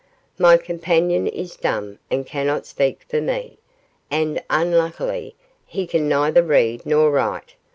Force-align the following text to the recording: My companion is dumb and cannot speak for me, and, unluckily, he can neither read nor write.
My 0.39 0.57
companion 0.57 1.27
is 1.27 1.55
dumb 1.55 1.99
and 2.09 2.25
cannot 2.25 2.65
speak 2.65 3.03
for 3.07 3.21
me, 3.21 3.59
and, 4.09 4.41
unluckily, 4.49 5.35
he 5.63 5.85
can 5.85 6.09
neither 6.09 6.41
read 6.41 6.87
nor 6.87 7.11
write. 7.11 7.53